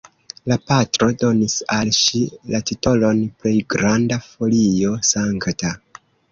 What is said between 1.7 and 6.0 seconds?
al ŝi la titolon "Plejgranda Folio Sankta".